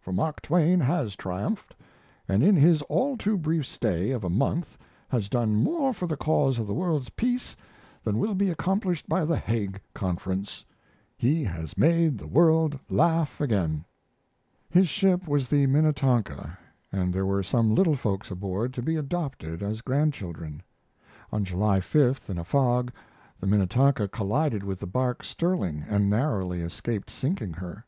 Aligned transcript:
For 0.00 0.10
Mark 0.10 0.40
Twain 0.40 0.80
has 0.80 1.16
triumphed, 1.16 1.76
and 2.26 2.42
in 2.42 2.56
his 2.56 2.80
all 2.88 3.18
too 3.18 3.36
brief 3.36 3.66
stay 3.66 4.10
of 4.10 4.24
a 4.24 4.30
month 4.30 4.78
has 5.10 5.28
done 5.28 5.54
more 5.54 5.92
for 5.92 6.06
the 6.06 6.16
cause 6.16 6.58
of 6.58 6.66
the 6.66 6.72
world's 6.72 7.10
peace 7.10 7.54
than 8.02 8.18
will 8.18 8.34
be 8.34 8.48
accomplished 8.48 9.06
by 9.06 9.26
the 9.26 9.36
Hague 9.36 9.78
Conference. 9.92 10.64
He 11.18 11.44
has 11.44 11.76
made 11.76 12.16
the 12.16 12.26
world 12.26 12.78
laugh 12.88 13.38
again." 13.38 13.84
His 14.70 14.88
ship 14.88 15.28
was 15.28 15.46
the 15.50 15.66
Minnetonka, 15.66 16.56
and 16.90 17.12
there 17.12 17.26
were 17.26 17.42
some 17.42 17.74
little 17.74 17.96
folks 17.96 18.30
aboard 18.30 18.72
to 18.72 18.82
be 18.82 18.96
adopted 18.96 19.62
as 19.62 19.82
grandchildren. 19.82 20.62
On 21.30 21.44
July 21.44 21.80
5th, 21.80 22.30
in 22.30 22.38
a 22.38 22.44
fog, 22.44 22.90
the 23.40 23.46
Minnetonka 23.46 24.08
collided 24.08 24.64
with 24.64 24.80
the 24.80 24.86
bark 24.86 25.22
Sterling, 25.22 25.84
and 25.86 26.08
narrowly 26.08 26.62
escaped 26.62 27.10
sinking 27.10 27.52
her. 27.52 27.84